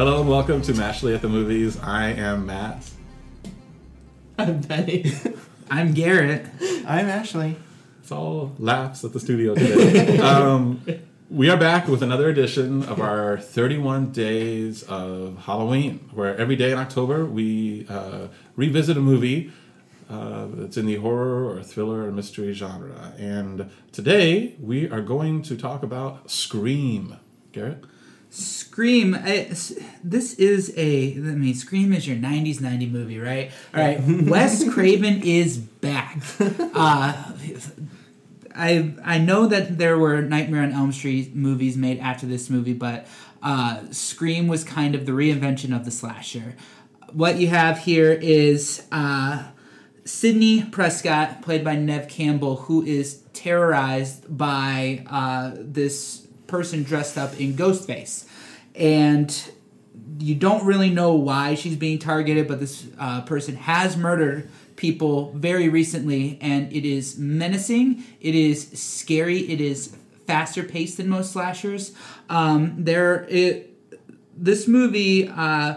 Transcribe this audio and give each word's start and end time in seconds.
Hello 0.00 0.22
and 0.22 0.30
welcome 0.30 0.62
to 0.62 0.72
Mashley 0.72 1.14
at 1.14 1.20
the 1.20 1.28
Movies. 1.28 1.78
I 1.78 2.12
am 2.12 2.46
Matt. 2.46 2.90
I'm 4.38 4.62
Benny. 4.62 5.12
I'm 5.70 5.92
Garrett. 5.92 6.46
I'm 6.86 7.06
Ashley. 7.06 7.56
It's 8.00 8.10
all 8.10 8.56
laughs 8.58 9.04
at 9.04 9.12
the 9.12 9.20
studio 9.20 9.54
today. 9.54 10.18
um, 10.20 10.82
we 11.28 11.50
are 11.50 11.58
back 11.58 11.86
with 11.86 12.02
another 12.02 12.30
edition 12.30 12.82
of 12.84 12.98
our 12.98 13.36
31 13.36 14.10
Days 14.12 14.84
of 14.84 15.36
Halloween, 15.44 16.08
where 16.14 16.34
every 16.34 16.56
day 16.56 16.72
in 16.72 16.78
October 16.78 17.26
we 17.26 17.86
uh, 17.90 18.28
revisit 18.56 18.96
a 18.96 19.00
movie 19.00 19.52
uh, 20.08 20.46
that's 20.50 20.78
in 20.78 20.86
the 20.86 20.96
horror 20.96 21.44
or 21.44 21.62
thriller 21.62 22.06
or 22.06 22.10
mystery 22.10 22.54
genre. 22.54 23.12
And 23.18 23.70
today 23.92 24.56
we 24.58 24.88
are 24.88 25.02
going 25.02 25.42
to 25.42 25.58
talk 25.58 25.82
about 25.82 26.30
Scream. 26.30 27.18
Garrett? 27.52 27.84
Scream. 28.30 29.16
I, 29.16 29.50
this 30.04 30.34
is 30.34 30.72
a. 30.76 31.14
I 31.14 31.18
mean, 31.18 31.54
Scream 31.54 31.92
is 31.92 32.06
your 32.06 32.16
'90s 32.16 32.60
'90 32.60 32.86
movie, 32.86 33.18
right? 33.18 33.50
All 33.74 33.80
right. 33.82 34.00
Wes 34.00 34.68
Craven 34.72 35.22
is 35.22 35.58
back. 35.58 36.22
Uh, 36.40 37.32
I 38.54 38.94
I 39.04 39.18
know 39.18 39.46
that 39.46 39.78
there 39.78 39.98
were 39.98 40.22
Nightmare 40.22 40.62
on 40.62 40.72
Elm 40.72 40.92
Street 40.92 41.34
movies 41.34 41.76
made 41.76 41.98
after 41.98 42.26
this 42.26 42.48
movie, 42.48 42.72
but 42.72 43.08
uh, 43.42 43.82
Scream 43.90 44.46
was 44.46 44.62
kind 44.62 44.94
of 44.94 45.06
the 45.06 45.12
reinvention 45.12 45.74
of 45.74 45.84
the 45.84 45.90
slasher. 45.90 46.54
What 47.12 47.38
you 47.38 47.48
have 47.48 47.78
here 47.78 48.12
is 48.12 48.86
uh, 48.92 49.44
Sidney 50.04 50.62
Prescott, 50.64 51.42
played 51.42 51.64
by 51.64 51.76
Neve 51.76 52.08
Campbell, 52.08 52.56
who 52.56 52.84
is 52.84 53.22
terrorized 53.32 54.36
by 54.36 55.04
uh, 55.10 55.52
this 55.56 56.26
person 56.50 56.82
dressed 56.82 57.16
up 57.16 57.38
in 57.40 57.54
Ghostface, 57.54 58.26
and 58.74 59.50
you 60.18 60.34
don't 60.34 60.64
really 60.64 60.90
know 60.90 61.14
why 61.14 61.54
she's 61.54 61.76
being 61.76 61.98
targeted, 61.98 62.48
but 62.48 62.60
this 62.60 62.86
uh, 62.98 63.22
person 63.22 63.56
has 63.56 63.96
murdered 63.96 64.50
people 64.76 65.32
very 65.32 65.68
recently, 65.68 66.38
and 66.40 66.72
it 66.72 66.84
is 66.84 67.18
menacing. 67.18 68.02
It 68.20 68.34
is 68.34 68.68
scary. 68.72 69.40
It 69.50 69.60
is 69.60 69.96
faster 70.26 70.62
paced 70.62 70.96
than 70.96 71.08
most 71.08 71.32
slashers. 71.32 71.92
Um, 72.28 72.74
there, 72.78 73.26
it 73.28 73.66
this 74.36 74.66
movie. 74.66 75.28
Uh, 75.28 75.76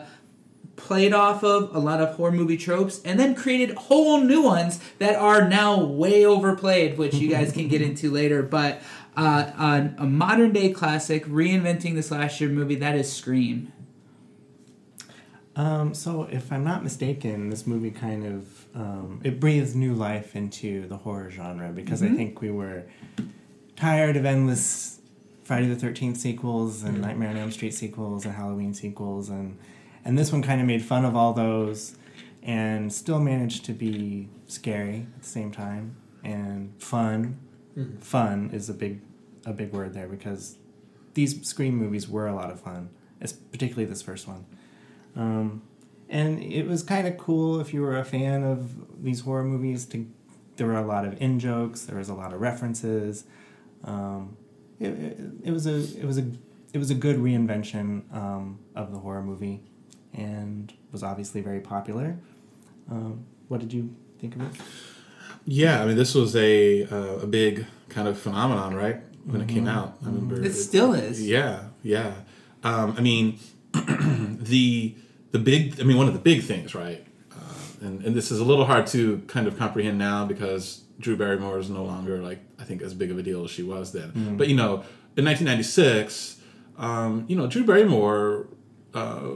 played 0.76 1.14
off 1.14 1.44
of 1.44 1.74
a 1.74 1.80
lot 1.80 2.02
of 2.02 2.16
horror 2.16 2.32
movie 2.32 2.58
tropes 2.58 3.02
and 3.06 3.18
then 3.18 3.34
created 3.34 3.76
whole 3.76 4.20
new 4.20 4.42
ones 4.42 4.82
that 5.00 5.16
are 5.16 5.48
now 5.48 5.82
way 5.82 6.26
overplayed 6.26 6.98
which 6.98 7.14
you 7.14 7.30
guys 7.30 7.54
can 7.54 7.70
get 7.70 7.82
into 7.82 8.12
later 8.12 8.44
but 8.44 8.82
uh, 9.16 9.92
a, 9.98 10.04
a 10.04 10.06
modern 10.06 10.52
day 10.54 10.72
classic 10.72 11.26
reinventing 11.26 11.96
the 11.96 12.04
slasher 12.04 12.50
movie 12.50 12.76
that 12.76 12.96
is 12.96 13.12
Scream. 13.12 13.72
Um, 15.56 15.94
so, 15.94 16.24
if 16.32 16.52
I'm 16.52 16.64
not 16.64 16.84
mistaken, 16.84 17.50
this 17.50 17.68
movie 17.68 17.92
kind 17.92 18.26
of 18.26 18.66
um, 18.76 19.22
it 19.24 19.40
breathes 19.40 19.76
new 19.76 19.94
life 19.94 20.36
into 20.36 20.88
the 20.88 20.98
horror 20.98 21.30
genre 21.30 21.70
because 21.72 22.02
Mm-hmm. 22.02 22.14
I 22.14 22.18
think 22.18 22.42
we 22.42 22.50
were 22.50 22.86
tired 23.76 24.18
of 24.18 24.26
endless 24.26 25.00
Friday 25.44 25.68
the 25.68 25.76
Thirteenth 25.76 26.18
sequels 26.18 26.82
and 26.82 27.02
Nightmare 27.02 27.30
on 27.30 27.38
Elm 27.38 27.52
Street 27.52 27.74
sequels 27.76 28.26
and 28.26 28.34
Halloween 28.34 28.74
sequels, 28.74 29.30
and 29.30 29.60
and 30.04 30.18
this 30.18 30.32
one 30.32 30.42
kind 30.42 30.60
of 30.60 30.66
made 30.66 30.82
fun 30.84 31.06
of 31.06 31.16
all 31.16 31.34
those, 31.34 31.98
and 32.42 32.92
still 32.92 33.20
managed 33.20 33.64
to 33.66 33.74
be 33.74 34.30
scary 34.48 35.06
at 35.16 35.22
the 35.22 35.28
same 35.30 35.52
time 35.52 35.98
and 36.24 36.74
fun. 36.80 37.38
Fun 38.00 38.52
is 38.54 38.70
a 38.70 38.74
big 38.74 39.02
a 39.46 39.54
big 39.54 39.74
word 39.74 39.94
there 39.94 40.08
because 40.08 40.58
these 41.14 41.46
Scream 41.48 41.76
movies 41.76 42.08
were 42.08 42.28
a 42.28 42.36
lot 42.36 42.50
of 42.50 42.62
fun, 42.62 42.90
particularly 43.52 43.86
this 43.86 44.02
first 44.02 44.28
one. 44.28 44.46
Um, 45.16 45.64
and 46.10 46.42
it 46.42 46.68
was 46.68 46.84
kind 46.84 47.08
of 47.08 47.18
cool 47.18 47.60
if 47.60 47.74
you 47.74 47.82
were 47.82 47.98
a 47.98 48.06
fan 48.06 48.44
of 48.44 49.04
these 49.04 49.22
horror 49.22 49.44
movies. 49.44 49.86
To 49.88 50.06
there 50.58 50.68
were 50.68 50.78
a 50.78 50.86
lot 50.86 51.06
of 51.06 51.20
in 51.22 51.40
jokes, 51.40 51.82
there 51.86 51.98
was 51.98 52.10
a 52.10 52.14
lot 52.14 52.34
of 52.34 52.42
references. 52.42 53.26
Um, 53.84 54.38
it, 54.80 54.90
it, 54.90 55.20
it 55.46 55.52
was 55.52 55.66
a 55.66 55.78
it 56.00 56.06
was 56.06 56.18
a 56.18 56.32
it 56.74 56.78
was 56.78 56.90
a 56.90 56.96
good 56.96 57.18
reinvention 57.18 58.04
um, 58.16 58.60
of 58.76 58.92
the 58.92 59.00
horror 59.00 59.24
movie, 59.24 59.62
and 60.14 60.74
was 60.92 61.04
obviously 61.04 61.42
very 61.42 61.60
popular. 61.60 62.18
Um, 62.90 63.26
what 63.48 63.60
did 63.60 63.74
you 63.74 63.96
think 64.20 64.36
of 64.36 64.42
it? 64.42 64.62
Yeah, 65.46 65.82
I 65.82 65.86
mean, 65.86 65.98
this 65.98 66.16
was 66.16 66.36
a 66.36 66.84
uh, 66.86 67.20
a 67.22 67.28
big 67.28 67.66
kind 67.90 68.08
of 68.08 68.18
phenomenon, 68.18 68.76
right? 68.76 69.02
When 69.26 69.42
it 69.42 69.48
came 69.48 69.68
out, 69.68 69.98
I 70.04 70.08
remember. 70.08 70.44
It 70.44 70.54
still 70.54 70.94
is. 70.94 71.26
Yeah, 71.26 71.70
yeah. 71.82 72.14
Um, 72.64 72.96
I 72.98 73.02
mean, 73.02 73.40
the 73.74 74.96
the 75.32 75.40
big. 75.40 75.80
I 75.80 75.84
mean, 75.84 75.98
one 75.98 76.08
of 76.08 76.14
the 76.14 76.20
big 76.20 76.44
things, 76.44 76.76
right? 76.76 77.06
Uh, 77.32 77.86
and 77.86 78.04
and 78.06 78.16
this 78.16 78.32
is 78.32 78.40
a 78.40 78.44
little 78.44 78.66
hard 78.66 78.88
to 78.88 79.20
kind 79.28 79.48
of 79.48 79.58
comprehend 79.58 79.98
now 79.98 80.26
because 80.26 80.84
Drew 81.00 81.16
Barrymore 81.16 81.60
is 81.60 81.70
no 81.70 81.84
longer 81.84 82.18
like 82.20 82.40
I 82.60 82.64
think 82.64 82.82
as 82.82 82.94
big 82.94 83.12
of 83.12 83.18
a 83.18 83.24
deal 83.24 83.44
as 83.44 83.52
she 83.52 83.64
was 83.64 83.92
then. 83.94 84.36
But 84.38 84.48
you 84.50 84.56
know, 84.56 84.84
in 85.16 85.26
1996, 85.26 86.38
um, 86.78 87.26
you 87.28 87.36
know, 87.36 87.48
Drew 87.48 87.64
Barrymore. 87.66 88.48
Uh, 88.94 89.32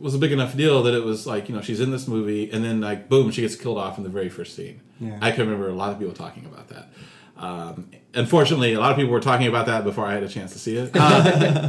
was 0.00 0.14
a 0.14 0.18
big 0.18 0.32
enough 0.32 0.56
deal 0.56 0.82
that 0.84 0.94
it 0.94 1.04
was 1.04 1.26
like 1.26 1.48
you 1.48 1.54
know 1.54 1.60
she's 1.62 1.80
in 1.80 1.90
this 1.90 2.06
movie 2.08 2.50
and 2.50 2.64
then 2.64 2.80
like 2.80 3.08
boom 3.08 3.30
she 3.30 3.42
gets 3.42 3.56
killed 3.56 3.78
off 3.78 3.98
in 3.98 4.04
the 4.04 4.10
very 4.10 4.28
first 4.28 4.54
scene. 4.56 4.80
Yeah. 5.00 5.18
I 5.20 5.30
can 5.30 5.42
remember 5.42 5.68
a 5.68 5.74
lot 5.74 5.92
of 5.92 5.98
people 5.98 6.14
talking 6.14 6.44
about 6.46 6.68
that. 6.68 6.88
Um, 7.36 7.90
unfortunately, 8.14 8.72
a 8.74 8.80
lot 8.80 8.90
of 8.90 8.96
people 8.96 9.12
were 9.12 9.20
talking 9.20 9.46
about 9.46 9.66
that 9.66 9.84
before 9.84 10.04
I 10.04 10.14
had 10.14 10.24
a 10.24 10.28
chance 10.28 10.52
to 10.54 10.58
see 10.58 10.76
it. 10.76 10.90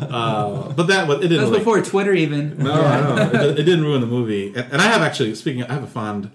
Uh, 0.09 0.73
but 0.73 0.87
that 0.87 1.07
was 1.07 1.17
it 1.19 1.21
didn't. 1.29 1.37
That 1.37 1.41
was 1.41 1.49
really- 1.51 1.59
before 1.59 1.81
Twitter 1.81 2.13
even. 2.13 2.57
no, 2.63 3.15
no, 3.15 3.41
it, 3.41 3.59
it 3.59 3.63
didn't 3.63 3.83
ruin 3.83 4.01
the 4.01 4.07
movie. 4.07 4.47
And, 4.47 4.73
and 4.73 4.81
I 4.81 4.85
have 4.85 5.01
actually 5.01 5.35
speaking. 5.35 5.63
I 5.63 5.73
have 5.73 5.83
a 5.83 5.87
fond 5.87 6.31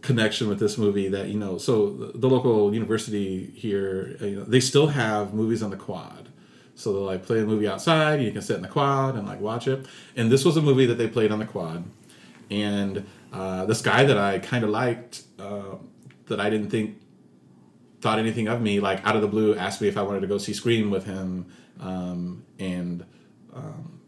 connection 0.00 0.48
with 0.48 0.58
this 0.58 0.78
movie. 0.78 1.08
That 1.08 1.28
you 1.28 1.38
know, 1.38 1.58
so 1.58 1.90
the, 1.90 2.18
the 2.18 2.28
local 2.28 2.72
university 2.74 3.50
here, 3.54 4.16
uh, 4.20 4.24
you 4.26 4.36
know, 4.36 4.44
they 4.44 4.60
still 4.60 4.88
have 4.88 5.34
movies 5.34 5.62
on 5.62 5.70
the 5.70 5.76
quad. 5.76 6.30
So 6.74 6.92
they'll 6.92 7.02
like 7.02 7.24
play 7.24 7.40
a 7.40 7.44
movie 7.44 7.68
outside. 7.68 8.20
You 8.20 8.32
can 8.32 8.42
sit 8.42 8.56
in 8.56 8.62
the 8.62 8.68
quad 8.68 9.14
and 9.14 9.26
like 9.26 9.40
watch 9.40 9.68
it. 9.68 9.86
And 10.16 10.30
this 10.30 10.44
was 10.44 10.56
a 10.56 10.62
movie 10.62 10.86
that 10.86 10.96
they 10.96 11.08
played 11.08 11.30
on 11.30 11.38
the 11.38 11.46
quad. 11.46 11.84
And 12.50 13.06
uh, 13.32 13.64
this 13.66 13.80
guy 13.80 14.04
that 14.04 14.18
I 14.18 14.38
kind 14.38 14.64
of 14.64 14.70
liked, 14.70 15.22
uh, 15.38 15.76
that 16.26 16.40
I 16.40 16.50
didn't 16.50 16.70
think 16.70 17.00
thought 18.00 18.18
anything 18.18 18.48
of 18.48 18.60
me, 18.60 18.80
like 18.80 19.04
out 19.06 19.16
of 19.16 19.22
the 19.22 19.28
blue, 19.28 19.54
asked 19.54 19.80
me 19.80 19.88
if 19.88 19.96
I 19.96 20.02
wanted 20.02 20.20
to 20.20 20.26
go 20.26 20.38
see 20.38 20.52
Scream 20.52 20.90
with 20.90 21.06
him, 21.06 21.46
um, 21.80 22.44
and 22.58 23.04
um, 23.54 24.00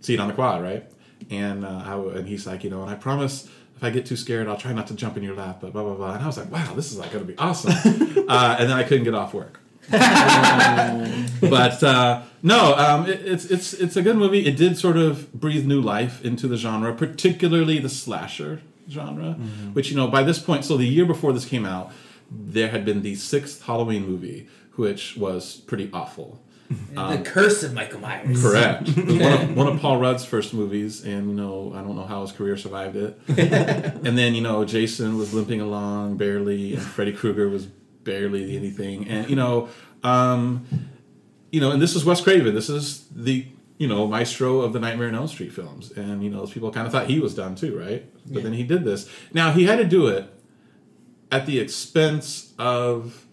see 0.00 0.14
it 0.14 0.20
on 0.20 0.28
the 0.28 0.34
quad, 0.34 0.62
right? 0.62 0.90
And 1.30 1.64
uh, 1.64 2.10
and 2.14 2.28
he's 2.28 2.46
like, 2.46 2.64
you 2.64 2.70
know, 2.70 2.82
and 2.82 2.90
I 2.90 2.94
promise 2.94 3.48
if 3.76 3.82
I 3.82 3.90
get 3.90 4.06
too 4.06 4.16
scared, 4.16 4.46
I'll 4.46 4.56
try 4.56 4.72
not 4.72 4.86
to 4.88 4.94
jump 4.94 5.16
in 5.16 5.22
your 5.22 5.34
lap, 5.34 5.58
but 5.60 5.72
blah 5.72 5.82
blah 5.82 5.94
blah. 5.94 6.14
And 6.14 6.22
I 6.22 6.26
was 6.26 6.36
like, 6.36 6.50
wow, 6.50 6.74
this 6.74 6.92
is 6.92 6.98
like 6.98 7.12
going 7.12 7.26
to 7.26 7.32
be 7.32 7.38
awesome. 7.38 7.72
uh, 8.28 8.56
and 8.58 8.68
then 8.68 8.76
I 8.76 8.82
couldn't 8.82 9.04
get 9.04 9.14
off 9.14 9.32
work. 9.32 9.60
but 9.90 11.82
uh, 11.82 12.22
no, 12.42 12.74
um, 12.76 13.06
it, 13.08 13.20
it's 13.26 13.46
it's 13.46 13.72
it's 13.74 13.96
a 13.96 14.02
good 14.02 14.16
movie. 14.16 14.46
It 14.46 14.56
did 14.56 14.78
sort 14.78 14.96
of 14.96 15.32
breathe 15.32 15.66
new 15.66 15.80
life 15.80 16.24
into 16.24 16.48
the 16.48 16.56
genre, 16.56 16.94
particularly 16.94 17.78
the 17.78 17.88
slasher 17.88 18.62
genre, 18.88 19.32
which 19.72 19.90
you 19.90 19.96
know 19.96 20.08
by 20.08 20.22
this 20.22 20.38
point. 20.38 20.64
So 20.64 20.76
the 20.76 20.86
year 20.86 21.04
before 21.04 21.32
this 21.32 21.44
came 21.44 21.66
out, 21.66 21.92
there 22.30 22.68
had 22.68 22.84
been 22.84 23.02
the 23.02 23.14
sixth 23.14 23.62
Halloween 23.62 24.06
movie, 24.06 24.48
which 24.76 25.16
was 25.16 25.56
pretty 25.56 25.90
awful. 25.92 26.40
the 26.94 27.22
curse 27.24 27.62
of 27.62 27.74
Michael 27.74 28.00
Myers. 28.00 28.40
Correct. 28.40 28.88
One, 28.96 29.20
of, 29.20 29.56
one 29.56 29.66
of 29.66 29.80
Paul 29.80 29.98
Rudd's 29.98 30.24
first 30.24 30.54
movies, 30.54 31.04
and 31.04 31.28
you 31.28 31.36
know 31.36 31.72
I 31.74 31.82
don't 31.82 31.94
know 31.94 32.06
how 32.06 32.22
his 32.22 32.32
career 32.32 32.56
survived 32.56 32.96
it. 32.96 33.18
and 33.28 34.16
then 34.18 34.34
you 34.34 34.40
know 34.40 34.64
Jason 34.64 35.18
was 35.18 35.34
limping 35.34 35.60
along 35.60 36.16
barely, 36.16 36.74
and 36.74 36.82
Freddy 36.82 37.12
Krueger 37.12 37.48
was 37.48 37.68
barely 38.04 38.56
anything, 38.56 39.08
and 39.08 39.28
you 39.28 39.36
know, 39.36 39.68
um, 40.02 40.66
you 41.50 41.60
know, 41.60 41.70
and 41.70 41.80
this 41.80 41.96
is 41.96 42.04
Wes 42.04 42.20
Craven. 42.20 42.54
This 42.54 42.68
is 42.68 43.06
the 43.14 43.46
you 43.78 43.88
know 43.88 44.06
maestro 44.06 44.60
of 44.60 44.72
the 44.72 44.80
Nightmare 44.80 45.08
on 45.08 45.14
Elm 45.14 45.28
Street 45.28 45.52
films, 45.52 45.90
and 45.92 46.22
you 46.22 46.30
know 46.30 46.38
those 46.38 46.52
people 46.52 46.70
kind 46.70 46.86
of 46.86 46.92
thought 46.92 47.06
he 47.06 47.20
was 47.20 47.34
done 47.34 47.54
too, 47.54 47.78
right? 47.78 48.04
But 48.26 48.42
then 48.42 48.52
he 48.52 48.62
did 48.62 48.84
this. 48.84 49.08
Now 49.32 49.52
he 49.52 49.64
had 49.64 49.76
to 49.76 49.84
do 49.84 50.06
it 50.06 50.30
at 51.30 51.46
the 51.46 51.58
expense 51.58 52.54
of 52.58 53.26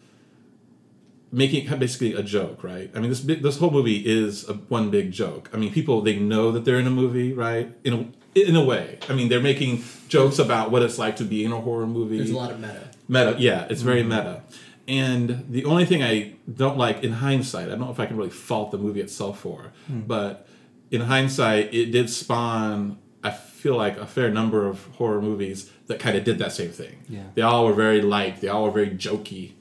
making 1.31 1.71
it 1.71 1.79
basically 1.79 2.13
a 2.13 2.23
joke, 2.23 2.63
right? 2.63 2.91
I 2.93 2.99
mean, 2.99 3.09
this 3.09 3.21
this 3.21 3.57
whole 3.57 3.71
movie 3.71 4.03
is 4.05 4.47
a, 4.49 4.53
one 4.53 4.89
big 4.89 5.11
joke. 5.11 5.49
I 5.53 5.57
mean, 5.57 5.71
people 5.71 6.01
they 6.01 6.19
know 6.19 6.51
that 6.51 6.65
they're 6.65 6.79
in 6.79 6.87
a 6.87 6.91
movie, 6.91 7.33
right? 7.33 7.73
In 7.83 7.93
a 7.93 8.05
in 8.35 8.55
a 8.55 8.63
way. 8.63 8.97
I 9.09 9.13
mean, 9.13 9.29
they're 9.29 9.41
making 9.41 9.83
jokes 10.07 10.39
about 10.39 10.71
what 10.71 10.81
it's 10.81 10.97
like 10.97 11.17
to 11.17 11.23
be 11.23 11.43
in 11.45 11.51
a 11.51 11.59
horror 11.59 11.87
movie. 11.87 12.17
There's 12.17 12.31
a 12.31 12.35
lot 12.37 12.51
of 12.51 12.59
meta. 12.59 12.89
Meta, 13.07 13.35
yeah, 13.39 13.67
it's 13.69 13.81
very 13.81 14.03
meta. 14.03 14.43
And 14.87 15.45
the 15.49 15.65
only 15.65 15.85
thing 15.85 16.01
I 16.03 16.33
don't 16.53 16.77
like 16.77 17.03
in 17.03 17.13
hindsight, 17.13 17.67
I 17.67 17.71
don't 17.71 17.81
know 17.81 17.91
if 17.91 17.99
I 17.99 18.05
can 18.05 18.17
really 18.17 18.29
fault 18.29 18.71
the 18.71 18.77
movie 18.77 19.01
itself 19.01 19.39
for, 19.39 19.71
but 19.87 20.47
in 20.89 21.01
hindsight, 21.01 21.73
it 21.73 21.91
did 21.91 22.09
spawn, 22.09 22.97
I 23.23 23.31
feel 23.31 23.77
like, 23.77 23.97
a 23.97 24.05
fair 24.05 24.29
number 24.29 24.67
of 24.67 24.85
horror 24.97 25.21
movies 25.21 25.69
that 25.87 25.99
kind 25.99 26.17
of 26.17 26.23
did 26.23 26.39
that 26.39 26.51
same 26.51 26.71
thing. 26.71 27.03
Yeah. 27.07 27.23
They 27.35 27.41
all 27.41 27.65
were 27.65 27.73
very 27.73 28.01
light, 28.01 28.41
they 28.41 28.47
all 28.47 28.65
were 28.65 28.71
very 28.71 28.89
jokey. 28.89 29.53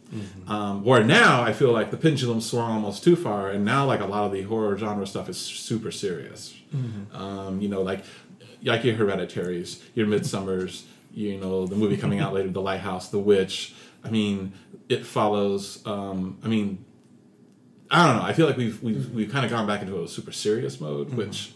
Um, 0.49 0.83
where 0.85 1.05
now 1.05 1.43
I 1.43 1.53
feel 1.53 1.71
like 1.71 1.93
the 1.93 1.97
pendulum 1.97 2.41
swung 2.41 2.73
almost 2.73 3.05
too 3.05 3.15
far, 3.15 3.51
and 3.51 3.65
now 3.65 3.85
like 3.87 4.01
a 4.01 4.07
lot 4.07 4.25
of 4.25 4.33
the 4.33 4.43
horror 4.43 4.77
genre 4.77 5.07
stuff 5.07 5.29
is 5.29 5.39
super 5.39 5.93
serious. 5.93 6.53
Um, 7.13 7.61
you 7.61 7.69
know, 7.69 7.83
like 7.83 8.03
like 8.63 8.85
your 8.85 8.97
Hereditaries, 8.97 9.83
your 9.95 10.07
Midsummers, 10.07 10.85
you 11.13 11.39
know, 11.39 11.67
the 11.67 11.77
movie 11.77 11.97
coming 11.97 12.21
out 12.21 12.33
later, 12.33 12.51
The 12.51 12.61
Lighthouse, 12.61 13.09
The 13.09 13.19
Witch. 13.19 13.75
I 14.05 14.11
mean, 14.11 14.53
it 14.89 15.05
follows. 15.05 15.85
Um, 15.87 16.39
I 16.45 16.49
mean, 16.49 16.85
I 17.91 18.07
don't 18.07 18.17
know. 18.17 18.23
I 18.23 18.33
feel 18.33 18.47
like 18.47 18.57
we've 18.57 18.83
we've 18.83 19.11
we've 19.11 19.31
kind 19.31 19.45
of 19.45 19.51
gone 19.51 19.67
back 19.67 19.83
into 19.83 20.03
a 20.03 20.09
super 20.09 20.33
serious 20.33 20.81
mode, 20.81 21.13
which 21.15 21.53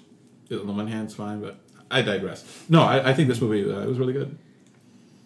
on 0.50 0.66
the 0.66 0.72
one 0.72 0.86
hand 0.86 1.08
is 1.08 1.14
fine, 1.14 1.40
but 1.40 1.58
I 1.90 2.02
digress. 2.02 2.64
No, 2.68 2.82
I, 2.82 3.10
I 3.10 3.14
think 3.14 3.28
this 3.28 3.40
movie 3.40 3.70
uh, 3.70 3.86
was 3.86 3.98
really 3.98 4.12
good. 4.12 4.36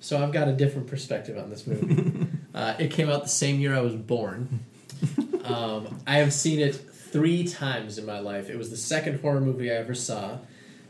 So 0.01 0.23
I've 0.23 0.33
got 0.33 0.49
a 0.49 0.53
different 0.53 0.87
perspective 0.87 1.37
on 1.37 1.51
this 1.51 1.67
movie. 1.67 2.29
uh, 2.55 2.75
it 2.79 2.91
came 2.91 3.11
out 3.11 3.23
the 3.23 3.29
same 3.29 3.59
year 3.59 3.75
I 3.75 3.81
was 3.81 3.95
born. 3.95 4.61
Um, 5.45 6.01
I 6.07 6.17
have 6.17 6.35
seen 6.35 6.61
it 6.61 6.75
three 6.75 7.45
times 7.45 7.97
in 7.97 8.05
my 8.05 8.19
life. 8.19 8.51
It 8.51 8.59
was 8.59 8.69
the 8.69 8.77
second 8.77 9.21
horror 9.21 9.41
movie 9.41 9.71
I 9.71 9.77
ever 9.77 9.95
saw. 9.95 10.37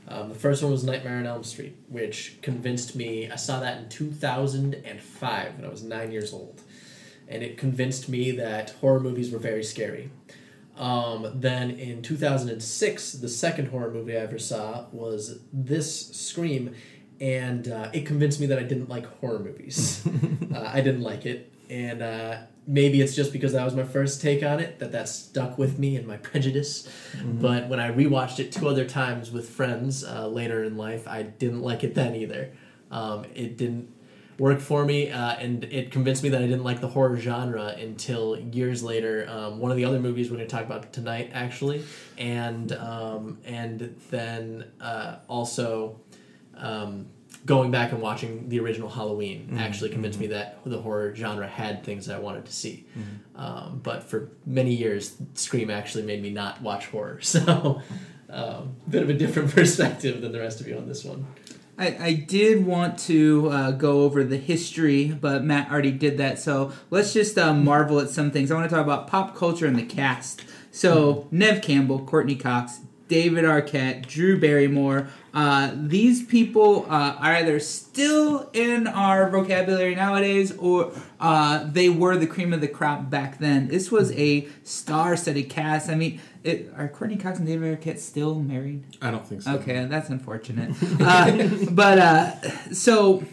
Um, 0.08 0.31
the 0.31 0.34
first 0.34 0.62
one 0.62 0.72
was 0.72 0.84
Nightmare 0.84 1.19
on 1.19 1.26
Elm 1.26 1.44
Street, 1.44 1.76
which 1.88 2.38
convinced 2.40 2.96
me. 2.96 3.31
I 3.31 3.37
saw 3.37 3.60
that 3.60 3.78
in 3.78 3.88
2005 3.88 5.56
when 5.56 5.64
I 5.64 5.69
was 5.69 5.82
nine 5.82 6.10
years 6.12 6.32
old. 6.32 6.62
And 7.28 7.43
it 7.43 7.58
convinced 7.58 8.08
me 8.08 8.31
that 8.32 8.70
horror 8.81 9.00
movies 9.00 9.31
were 9.31 9.38
very 9.38 9.62
scary. 9.62 10.10
Um, 10.78 11.32
then 11.34 11.72
in 11.72 12.02
2006, 12.02 13.12
the 13.14 13.28
second 13.28 13.69
horror 13.69 13.90
movie 13.90 14.16
I 14.16 14.20
ever 14.20 14.38
saw 14.38 14.87
was 14.93 15.40
this 15.52 16.08
Scream, 16.16 16.75
and 17.20 17.69
uh, 17.69 17.90
it 17.93 18.06
convinced 18.06 18.40
me 18.40 18.46
that 18.46 18.58
I 18.58 18.62
didn't 18.62 18.88
like 18.88 19.06
horror 19.20 19.40
movies. 19.40 20.06
uh, 20.55 20.70
I 20.72 20.81
didn't 20.81 21.02
like 21.02 21.26
it, 21.26 21.52
and 21.69 22.00
uh, 22.00 22.38
maybe 22.69 23.00
it's 23.00 23.17
just 23.17 23.32
because 23.32 23.55
that 23.55 23.65
was 23.65 23.75
my 23.75 23.82
first 23.82 24.20
take 24.20 24.44
on 24.44 24.61
it 24.61 24.79
that 24.79 24.93
that 24.93 25.09
stuck 25.09 25.56
with 25.56 25.79
me 25.79 25.97
and 25.97 26.06
my 26.06 26.17
prejudice. 26.29 26.88
But 27.25 27.69
when 27.69 27.81
I 27.81 27.91
rewatched 27.91 28.38
it 28.38 28.53
two 28.53 28.69
other 28.69 28.85
times 28.85 29.32
with 29.32 29.49
friends 29.49 30.05
uh, 30.05 30.29
later 30.29 30.62
in 30.62 30.76
life, 30.76 31.09
I 31.09 31.23
didn't 31.23 31.62
like 31.62 31.82
it 31.82 31.94
then 31.94 32.15
either. 32.15 32.53
Um, 32.91 33.25
it 33.35 33.56
didn't 33.56 33.93
work 34.38 34.61
for 34.61 34.85
me, 34.85 35.11
uh, 35.11 35.32
and 35.32 35.65
it 35.65 35.91
convinced 35.91 36.23
me 36.23 36.29
that 36.29 36.41
I 36.41 36.47
didn't 36.47 36.62
like 36.62 36.81
the 36.81 36.88
horror 36.88 37.17
genre 37.17 37.75
until 37.76 38.38
years 38.38 38.82
later. 38.82 39.26
Um, 39.29 39.59
one 39.59 39.70
of 39.70 39.76
the 39.76 39.85
other 39.85 39.99
movies 39.99 40.31
we're 40.31 40.37
going 40.37 40.49
to 40.49 40.55
talk 40.55 40.65
about 40.65 40.93
tonight, 40.93 41.31
actually, 41.32 41.85
and 42.17 42.70
um, 42.73 43.38
and 43.44 43.97
then 44.11 44.67
uh, 44.81 45.17
also 45.26 46.00
um, 46.56 47.06
going 47.46 47.70
back 47.70 47.93
and 47.93 48.02
watching 48.02 48.49
the 48.49 48.61
original 48.61 48.88
Halloween 48.88 49.56
actually 49.58 49.90
convinced 49.90 50.19
me 50.19 50.29
that 50.29 50.58
the 50.64 50.81
horror 50.81 51.14
genre 51.14 51.46
had 51.46 51.85
things 51.85 52.06
that 52.06 52.17
I 52.17 52.19
wanted 52.19 52.46
to 52.46 52.52
see. 52.52 52.87
Um, 53.37 53.81
but 53.82 54.05
for 54.05 54.31
many 54.44 54.75
years, 54.75 55.17
Scream 55.35 55.70
actually 55.70 56.05
made 56.05 56.23
me 56.23 56.31
not 56.31 56.61
watch 56.62 56.87
horror. 56.87 57.20
So, 57.29 57.82
um, 58.31 58.76
bit 58.88 59.02
of 59.02 59.08
a 59.08 59.14
different 59.14 59.50
perspective 59.55 60.20
than 60.20 60.32
the 60.32 60.40
rest 60.40 60.61
of 60.61 60.69
you 60.69 60.76
on 60.76 60.87
this 60.87 61.05
one. 61.05 61.26
I, 61.79 61.96
I 62.00 62.12
did 62.14 62.67
want 62.67 62.99
to 63.00 63.49
uh, 63.50 63.70
go 63.70 64.02
over 64.02 64.25
the 64.25 64.37
history, 64.37 65.08
but 65.08 65.44
Matt 65.44 65.70
already 65.70 65.93
did 65.93 66.19
that. 66.19 66.41
So 66.41 66.73
let's 66.91 67.12
just 67.12 67.38
uh, 67.38 67.55
marvel 67.55 68.00
at 68.00 68.11
some 68.11 68.32
things. 68.32 68.50
I 68.50 68.56
want 68.56 68.69
to 68.69 68.75
talk 68.75 68.84
about 68.84 69.06
pop 69.06 69.37
culture 69.37 69.67
and 69.67 69.79
the 69.79 69.84
cast. 69.84 70.43
So 70.73 71.29
Neve 71.31 71.62
Campbell, 71.62 72.05
Courteney 72.05 72.34
Cox, 72.34 72.81
David 73.08 73.44
Arquette, 73.44 74.06
Drew 74.06 74.38
Barrymore. 74.38 75.08
Uh, 75.34 75.72
these 75.75 76.25
people 76.25 76.84
uh, 76.90 77.16
are 77.19 77.37
either 77.37 77.60
still 77.60 78.50
in 78.52 78.87
our 78.87 79.28
vocabulary 79.31 79.94
nowadays 79.94 80.56
or 80.56 80.93
uh, 81.20 81.64
they 81.64 81.88
were 81.88 82.16
the 82.16 82.26
cream 82.26 82.52
of 82.52 82.60
the 82.60 82.69
crop 82.69 83.08
back 83.10 83.38
then. 83.38 83.69
This 83.69 83.90
was 83.90 84.12
a 84.12 84.49
star-studded 84.64 85.49
cast. 85.49 85.88
I 85.88 85.94
mean, 85.94 86.20
it, 86.44 86.72
are 86.76 86.88
Courteney 86.88 87.16
Cox 87.16 87.38
and 87.38 87.46
David 87.46 87.81
Arquette 87.81 87.99
still 87.99 88.37
married? 88.37 88.84
I 89.00 89.10
don't 89.10 89.26
think 89.26 89.43
so. 89.43 89.55
Okay, 89.55 89.84
that's 89.87 90.08
unfortunate. 90.08 90.75
Uh, 91.00 91.49
but 91.70 91.99
uh, 91.99 92.72
so 92.72 93.25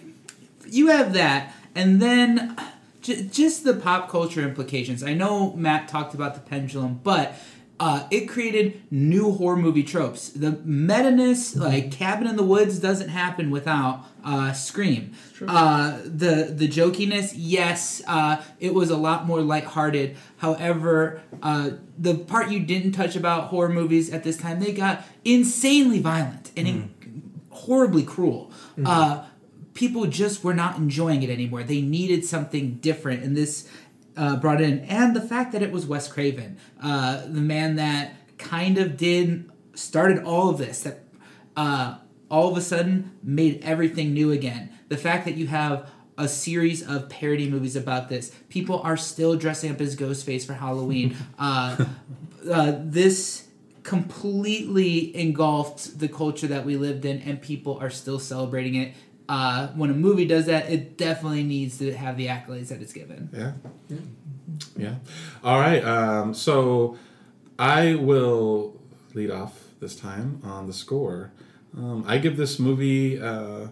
you 0.68 0.88
have 0.88 1.13
that, 1.13 1.54
and 1.74 2.01
then 2.01 2.56
j- 3.01 3.24
just 3.31 3.63
the 3.63 3.74
pop 3.74 4.10
culture 4.10 4.42
implications. 4.42 5.04
I 5.04 5.13
know 5.13 5.54
Matt 5.54 5.88
talked 5.88 6.13
about 6.13 6.36
the 6.36 6.42
pendulum, 6.42 7.00
but 7.04 7.36
uh, 7.80 8.07
it 8.10 8.27
created 8.27 8.81
new 8.89 9.31
horror 9.33 9.57
movie 9.57 9.83
tropes. 9.83 10.30
The 10.30 10.51
meta 10.63 11.12
ness, 11.12 11.56
like 11.56 11.92
Cabin 11.92 12.27
in 12.27 12.38
the 12.38 12.44
Woods, 12.44 12.80
doesn't 12.80 13.10
happen 13.10 13.51
without 13.51 14.06
uh, 14.24 14.54
Scream. 14.54 15.13
Uh, 15.45 16.00
the 16.04 16.54
the 16.56 16.68
jokiness, 16.69 17.33
yes, 17.36 18.01
uh, 18.07 18.42
it 18.60 18.74
was 18.74 18.89
a 18.89 18.98
lot 18.98 19.25
more 19.25 19.42
lighthearted. 19.42 20.16
However, 20.38 21.22
uh, 21.44 21.72
the 21.98 22.16
part 22.16 22.50
you 22.50 22.62
didn't 22.62 22.94
touch 22.94 23.16
about 23.16 23.48
horror 23.48 23.69
movies 23.69 24.12
at 24.12 24.24
this 24.24 24.38
time, 24.38 24.62
they 24.62 24.72
got 24.72 25.04
insanely 25.25 26.00
violent 26.00 26.51
and 26.56 26.68
in- 26.68 27.31
horribly 27.50 28.04
cruel. 28.04 28.51
Uh, 28.86 29.25
people 29.74 30.06
just 30.06 30.44
were 30.44 30.54
not 30.54 30.77
enjoying 30.77 31.24
it 31.24 31.30
anymore. 31.30 31.63
They 31.63 31.81
needed 31.81 32.24
something 32.25 32.75
different, 32.75 33.24
and 33.24 33.36
this 33.36 33.69
uh, 34.17 34.38
brought 34.38 34.62
in, 34.62 34.79
and 34.81 35.15
the 35.15 35.21
fact 35.21 35.51
that 35.51 35.62
it 35.62 35.71
was 35.71 35.85
Wes 35.85 36.07
Craven, 36.07 36.57
uh, 36.81 37.21
the 37.25 37.41
man 37.41 37.75
that 37.75 38.15
kind 38.38 38.77
of 38.77 38.97
did 38.97 39.50
started 39.73 40.23
all 40.23 40.50
of 40.50 40.57
this, 40.57 40.81
that 40.81 41.03
uh, 41.56 41.97
all 42.29 42.51
of 42.51 42.57
a 42.57 42.62
sudden 42.62 43.12
made 43.23 43.62
everything 43.63 44.13
new 44.13 44.31
again. 44.31 44.69
The 44.89 44.97
fact 44.97 45.25
that 45.25 45.35
you 45.35 45.47
have 45.47 45.89
a 46.17 46.27
series 46.27 46.88
of 46.88 47.09
parody 47.09 47.50
movies 47.50 47.75
about 47.75 48.09
this, 48.09 48.31
people 48.50 48.79
are 48.81 48.97
still 48.97 49.35
dressing 49.35 49.71
up 49.71 49.81
as 49.81 49.95
Ghostface 49.95 50.45
for 50.45 50.53
Halloween. 50.53 51.15
uh, 51.39 51.85
uh, 52.50 52.73
this 52.79 53.47
completely 53.83 55.15
engulfed 55.15 56.00
the 56.00 56.07
culture 56.07 56.47
that 56.47 56.65
we 56.65 56.75
lived 56.75 57.06
in, 57.06 57.21
and 57.21 57.41
people 57.41 57.77
are 57.79 57.89
still 57.89 58.19
celebrating 58.19 58.75
it. 58.75 58.94
Uh, 59.27 59.68
when 59.69 59.89
a 59.89 59.94
movie 59.94 60.25
does 60.25 60.45
that, 60.45 60.69
it 60.69 60.98
definitely 60.98 61.44
needs 61.44 61.77
to 61.80 61.92
have 61.94 62.16
the 62.18 62.27
accolades 62.27 62.68
that 62.69 62.81
it's 62.81 62.94
given. 62.94 63.30
Yeah. 63.33 63.54
Yeah. 63.89 63.98
yeah. 64.77 64.95
All 65.44 65.60
right. 65.60 65.83
Um, 65.83 66.33
so 66.33 66.98
I 67.57 67.95
will 67.95 68.80
lead 69.13 69.31
off 69.31 69.60
this 69.80 69.95
time 69.95 70.42
on 70.44 70.68
the 70.68 70.74
score. 70.74 71.31
Um, 71.75 72.04
I 72.07 72.19
give 72.19 72.38
this 72.38 72.60
movie 72.60 73.19
uh, 73.19 73.68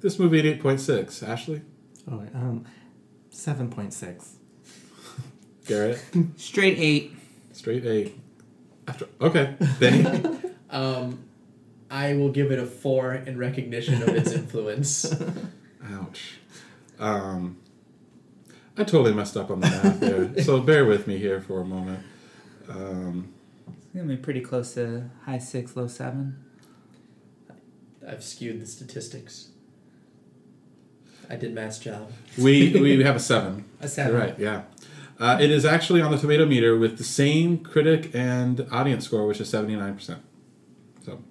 this 0.00 0.18
movie 0.18 0.40
an 0.40 0.46
eight 0.46 0.60
point 0.60 0.80
six. 0.80 1.22
Ashley, 1.22 1.62
Oh, 2.10 2.20
um, 2.34 2.64
seven 3.30 3.68
point 3.70 3.92
six. 3.92 4.36
Garrett, 5.66 5.98
Straight 6.36 6.78
eight. 6.78 7.12
straight 7.52 7.84
eight. 7.84 8.18
After 8.86 9.06
okay, 9.20 9.54
Benny. 9.80 10.38
Um, 10.68 11.24
I 11.90 12.14
will 12.14 12.30
give 12.30 12.50
it 12.50 12.58
a 12.58 12.66
four 12.66 13.14
in 13.14 13.38
recognition 13.38 14.02
of 14.02 14.08
its 14.08 14.32
influence. 14.40 15.14
Ouch. 15.92 16.38
Um, 16.98 17.58
I 18.76 18.84
totally 18.84 19.14
messed 19.14 19.36
up 19.36 19.50
on 19.50 19.60
the 19.60 19.68
math 19.68 20.00
there, 20.00 20.42
so 20.42 20.60
bear 20.70 20.84
with 20.84 21.06
me 21.06 21.18
here 21.18 21.40
for 21.40 21.60
a 21.60 21.64
moment. 21.64 22.00
Um, 22.68 23.32
It's 23.68 23.94
gonna 23.94 24.08
be 24.08 24.16
pretty 24.16 24.40
close 24.40 24.74
to 24.74 25.08
high 25.24 25.38
six, 25.38 25.76
low 25.76 25.86
seven. 25.86 26.42
I've 28.06 28.22
skewed 28.22 28.60
the 28.60 28.66
statistics. 28.66 29.48
I 31.28 31.36
did 31.36 31.54
math 31.54 31.80
job. 31.82 32.10
we 32.38 32.72
we 32.78 33.02
have 33.04 33.16
a 33.16 33.20
seven. 33.20 33.64
A 33.80 33.88
seven. 33.88 34.12
You're 34.12 34.20
right, 34.20 34.38
yeah. 34.38 34.62
Uh, 35.18 35.38
it 35.40 35.50
is 35.50 35.64
actually 35.64 36.02
on 36.02 36.10
the 36.10 36.18
tomato 36.18 36.44
meter 36.44 36.76
with 36.78 36.98
the 36.98 37.04
same 37.04 37.58
critic 37.58 38.10
and 38.14 38.66
audience 38.70 39.06
score, 39.06 39.26
which 39.26 39.40
is 39.40 39.50
79%. 39.50 40.18
So, 41.06 41.22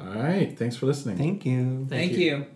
all 0.00 0.06
right. 0.06 0.56
Thanks 0.58 0.76
for 0.76 0.86
listening. 0.86 1.16
Thank 1.16 1.44
you. 1.44 1.86
Thank, 1.88 2.12
you. 2.12 2.18
you. 2.18 2.46